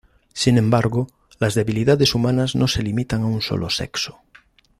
Sin 0.33 0.57
embargo, 0.57 1.05
las 1.37 1.53
debilidades 1.53 2.15
humanas 2.15 2.55
no 2.55 2.67
se 2.67 2.81
limitan 2.81 3.21
a 3.21 3.27
un 3.27 3.39
solo 3.43 3.69
sexo. 3.69 4.17